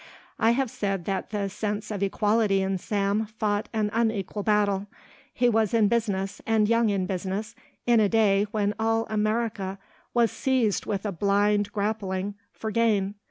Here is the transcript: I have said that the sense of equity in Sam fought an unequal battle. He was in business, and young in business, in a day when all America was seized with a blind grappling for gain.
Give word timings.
I 0.39 0.53
have 0.57 0.71
said 0.71 1.05
that 1.05 1.29
the 1.29 1.47
sense 1.47 1.91
of 1.91 2.01
equity 2.01 2.63
in 2.63 2.79
Sam 2.79 3.27
fought 3.27 3.69
an 3.71 3.91
unequal 3.93 4.41
battle. 4.41 4.87
He 5.31 5.47
was 5.47 5.75
in 5.75 5.89
business, 5.89 6.41
and 6.47 6.67
young 6.67 6.89
in 6.89 7.05
business, 7.05 7.53
in 7.85 7.99
a 7.99 8.09
day 8.09 8.47
when 8.49 8.73
all 8.79 9.05
America 9.11 9.77
was 10.11 10.31
seized 10.31 10.87
with 10.87 11.05
a 11.05 11.11
blind 11.11 11.71
grappling 11.71 12.33
for 12.51 12.71
gain. 12.71 13.13